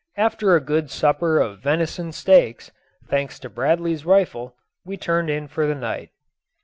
[0.17, 2.71] After a good supper of venison steaks
[3.07, 6.09] thanks to Bradley's rifle we turned in for the night.